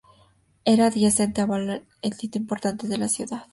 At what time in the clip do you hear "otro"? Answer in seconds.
2.01-2.17